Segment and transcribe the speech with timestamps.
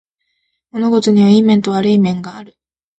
[0.71, 2.57] 物事にはいい面と悪い面がある